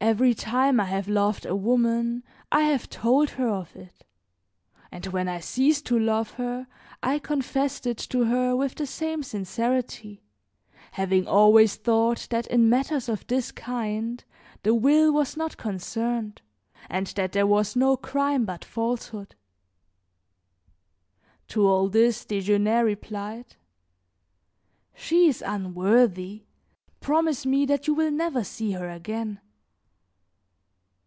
[0.00, 4.06] Every time I have loved a woman I have told her of it,
[4.92, 6.68] and when I ceased to love her
[7.02, 10.22] I confessed it to her with the same sincerity,
[10.92, 14.22] having always thought that in matters of this kind
[14.62, 16.42] the will was not concerned
[16.88, 19.34] and that there was no crime but falsehood.
[21.48, 23.56] To all this Desgenais replied:
[24.94, 26.44] "She is unworthy;
[27.00, 29.40] promise me that you will never see her again."